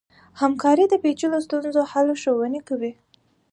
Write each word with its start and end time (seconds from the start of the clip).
همکاري 0.41 0.85
د 0.89 0.93
پېچلو 1.03 1.37
ستونزو 1.45 1.81
حل 1.91 2.07
شونی 2.21 2.61
کوي. 2.67 2.91